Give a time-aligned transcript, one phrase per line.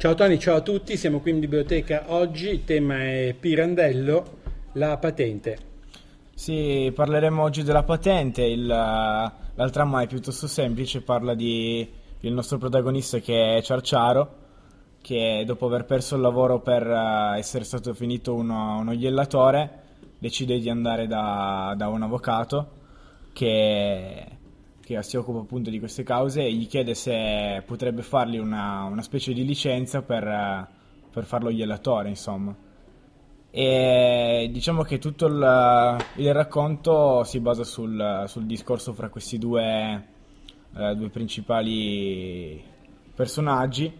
[0.00, 4.38] Ciao Tony, ciao a tutti, siamo qui in biblioteca oggi, il tema è Pirandello,
[4.72, 5.58] la patente.
[6.34, 11.86] Sì, parleremo oggi della patente, il, la trama è piuttosto semplice, parla di
[12.20, 14.36] il nostro protagonista che è Ciarciaro,
[15.02, 19.82] che dopo aver perso il lavoro per uh, essere stato finito uno, uno iellatore,
[20.18, 22.70] decide di andare da, da un avvocato
[23.34, 24.38] che,
[24.94, 29.02] che, si occupa appunto di queste cause e gli chiede se potrebbe fargli una, una
[29.02, 30.66] specie di licenza per, uh,
[31.10, 32.54] per farlo iellatore, insomma.
[33.52, 40.06] E diciamo che tutto il, il racconto si basa sul, sul, discorso fra questi due,
[40.72, 42.62] uh, due principali
[43.14, 43.92] personaggi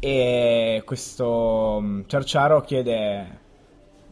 [0.00, 3.40] e questo mm, Ciarciaro chiede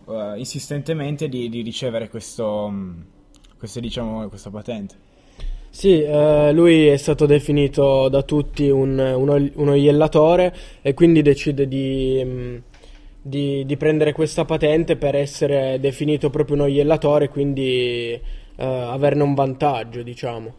[0.05, 3.01] uh, insistentemente di, di, ricevere questo, mm,
[3.59, 5.05] queste, diciamo, questa patente.
[5.75, 11.67] Sì, eh, lui è stato definito da tutti un, uno, uno iellatore e quindi decide
[11.67, 12.57] di, mm,
[13.21, 18.21] di, di, prendere questa patente per essere definito proprio uno iellatore, quindi eh,
[18.57, 20.55] averne un vantaggio, diciamo.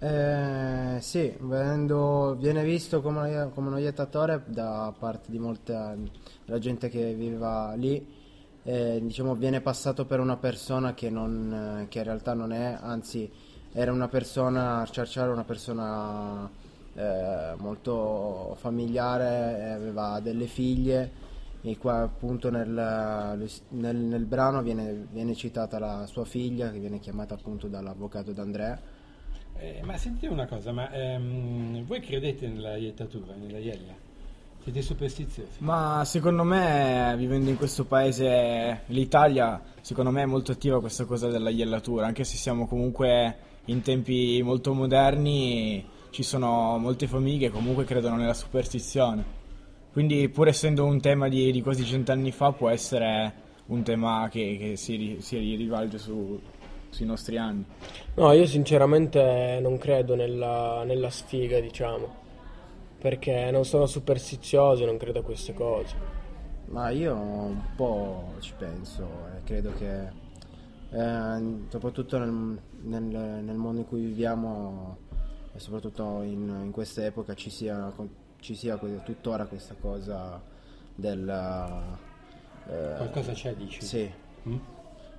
[0.00, 5.96] Eh, sì, venendo, viene visto come, come uno iettatore da parte di molta
[6.44, 8.15] della gente che viveva lì.
[8.68, 13.30] Eh, diciamo, viene passato per una persona che, non, che, in realtà non è, anzi
[13.72, 16.50] era una persona, Ciarciaro una persona
[16.94, 21.24] eh, molto familiare, aveva delle figlie
[21.62, 26.98] e qua appunto nel, nel, nel brano viene, viene, citata la sua figlia che viene
[26.98, 28.94] chiamata appunto dall'avvocato D'Andrea
[29.58, 34.05] eh, ma sentite una cosa, ma ehm, voi credete nella iettatura, nella iella?
[34.66, 35.58] Siete superstiziosi?
[35.58, 41.28] Ma secondo me, vivendo in questo paese, l'Italia, secondo me è molto attiva questa cosa
[41.28, 47.52] della iellatura, anche se siamo comunque in tempi molto moderni, ci sono molte famiglie che
[47.52, 49.24] comunque credono nella superstizione.
[49.92, 53.34] Quindi pur essendo un tema di, di quasi cent'anni fa, può essere
[53.66, 56.40] un tema che, che si, si rivalge su,
[56.88, 57.64] sui nostri anni.
[58.16, 62.24] No, io sinceramente non credo nella, nella sfiga, diciamo,
[62.98, 65.94] perché non sono superstizioso e non credo a queste cose.
[66.66, 69.04] Ma io un po' ci penso
[69.36, 70.08] e credo che
[70.90, 74.98] eh, soprattutto nel, nel, nel, mondo in cui viviamo
[75.54, 77.92] e soprattutto in, in questa epoca ci sia,
[78.40, 80.42] ci sia tuttora questa cosa
[80.94, 81.28] del...
[82.68, 83.82] Eh, Qualcosa c'è, dici?
[83.82, 84.10] Sì.
[84.48, 84.56] Mm?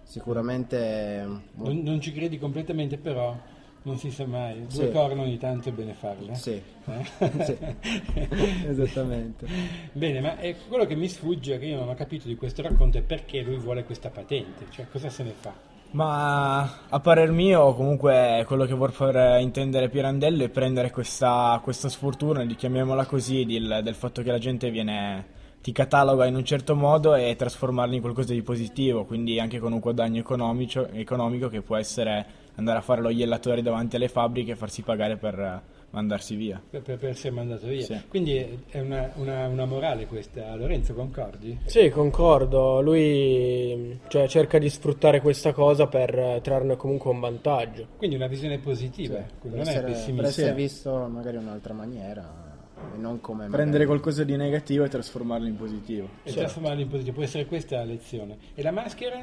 [0.07, 1.25] sicuramente...
[1.55, 3.37] Non, non, ci credi completamente però
[3.83, 4.91] non si sa mai, due sì.
[4.91, 6.35] corna ogni tanto è bene farle.
[6.35, 7.31] Sì, eh?
[7.43, 7.57] sì.
[8.67, 9.47] esattamente.
[9.93, 12.97] Bene, ma è quello che mi sfugge, che io non ho capito di questo racconto,
[12.97, 15.75] è perché lui vuole questa patente, cioè cosa se ne fa?
[15.91, 21.87] Ma a parer mio, comunque, quello che vuol far intendere Pirandello è prendere questa, questa
[21.87, 26.75] sfortuna, chiamiamola così, del, del fatto che la gente viene ti cataloga in un certo
[26.75, 31.61] modo e trasformarli in qualcosa di positivo, quindi anche con un guadagno economico, economico che
[31.61, 32.25] può essere
[32.55, 36.61] andare a fare lo iellatore davanti alle fabbriche e farsi pagare per mandarsi via.
[36.69, 37.83] Per, per, per essere mandato via.
[37.83, 38.01] Sì.
[38.07, 40.55] Quindi è una, una, una, morale questa.
[40.55, 41.59] Lorenzo, concordi?
[41.65, 42.81] Sì, concordo.
[42.81, 47.87] Lui cioè, cerca di sfruttare questa cosa per trarne comunque un vantaggio.
[47.97, 49.49] Quindi una visione positiva, sì.
[49.49, 50.21] non essere, è pessimista.
[50.21, 52.46] Per essere visto magari in un'altra maniera
[52.93, 53.85] e non come prendere magari...
[53.85, 56.05] qualcosa di negativo e trasformarlo in positivo.
[56.23, 56.39] E certo.
[56.39, 58.37] trasformarlo in positivo, può essere questa la lezione.
[58.53, 59.19] E la maschera?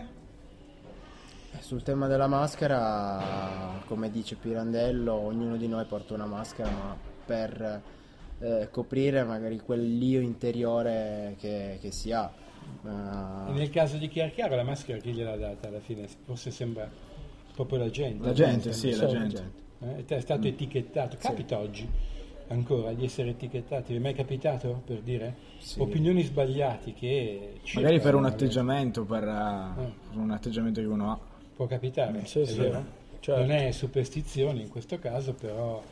[1.53, 6.97] Eh, sul tema della maschera, come dice Pirandello, ognuno di noi porta una maschera ma
[7.25, 7.83] per
[8.41, 12.31] eh, coprire magari quell'io interiore che, che si ha.
[12.83, 13.53] Uh...
[13.53, 16.09] nel caso di Chiarchiaro la maschera chi gliel'ha data alla fine?
[16.25, 16.91] Forse sembra
[17.55, 18.25] proprio la gente.
[18.27, 19.63] La gente, sì, la gente.
[19.81, 20.05] Eh?
[20.05, 20.51] È stato mm.
[20.51, 21.17] etichettato.
[21.19, 21.63] Capita sì.
[21.63, 21.89] oggi
[22.49, 23.93] ancora di essere etichettati.
[23.93, 25.81] Vi è mai capitato per dire sì.
[25.81, 29.93] opinioni sbagliate che magari per un atteggiamento, per, uh, eh.
[30.11, 31.19] per, un atteggiamento che uno ha.
[31.57, 33.03] Può capitare, sì, è sì, vero?
[33.21, 33.41] Certo.
[33.41, 35.83] Non è superstizione in questo caso, però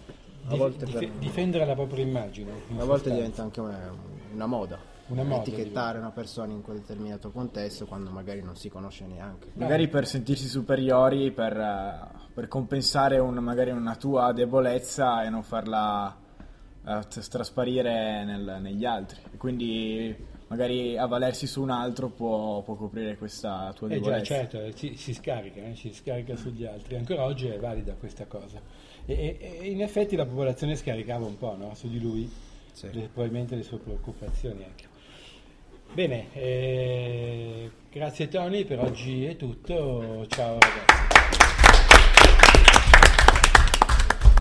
[0.48, 1.10] dif- dif- per...
[1.12, 2.52] difendere la propria immagine.
[2.76, 4.78] A volte diventa anche una, moda.
[5.06, 9.48] Una moda, etichettare una persona in quel determinato contesto quando magari non si conosce neanche.
[9.54, 15.42] Magari per sentirsi superiori, per, uh, per compensare un, magari una tua debolezza e non
[15.42, 16.21] farla
[16.84, 19.20] a trasparire nel, negli altri.
[19.36, 20.14] Quindi
[20.48, 24.36] magari avvalersi su un altro può, può coprire questa tua debolezza.
[24.36, 26.96] Eh già, certo, si, si scarica, eh, si scarica sugli altri.
[26.96, 28.60] Ancora oggi è valida questa cosa.
[29.04, 31.74] E, e, e in effetti la popolazione scaricava un po' no?
[31.74, 32.30] su di lui,
[32.72, 32.92] sì.
[32.92, 34.90] le, probabilmente le sue preoccupazioni anche.
[35.92, 40.26] Bene, eh, grazie Tony, per oggi è tutto.
[40.28, 41.11] Ciao ragazzi.